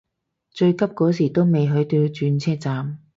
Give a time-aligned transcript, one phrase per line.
[0.49, 2.99] 最急嗰時都未去到轉車站